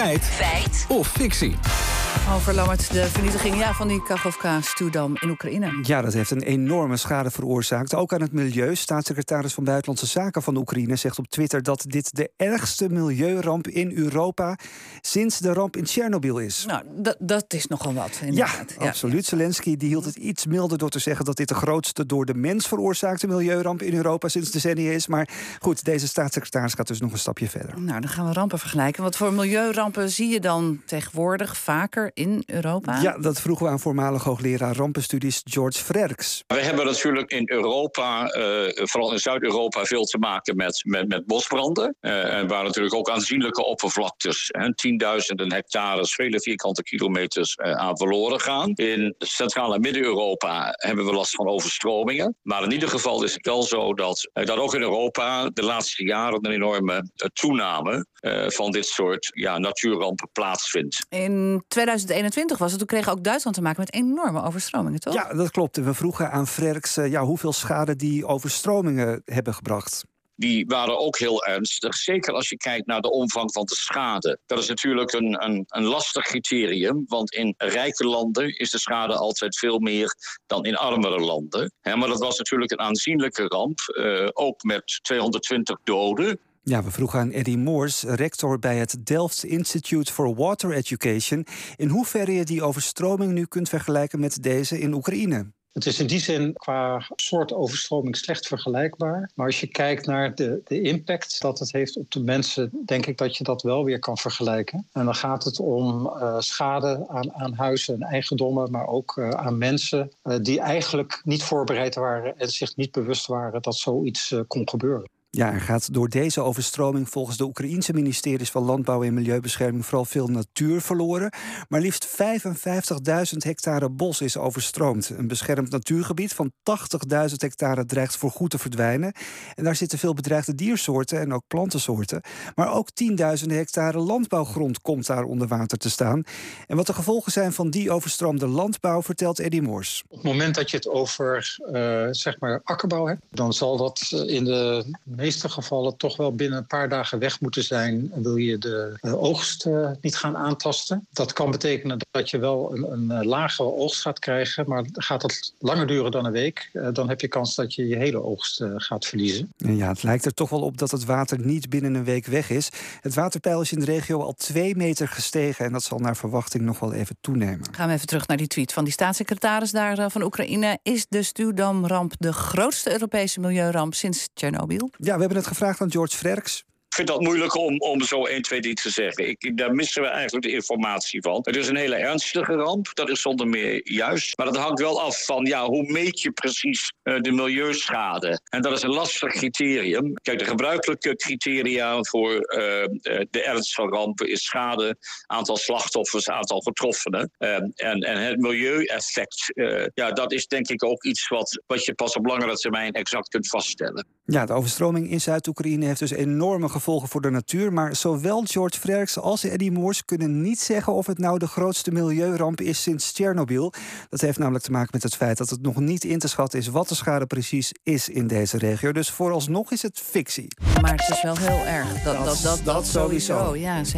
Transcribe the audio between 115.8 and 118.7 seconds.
door deze overstroming volgens de Oekraïense ministeries van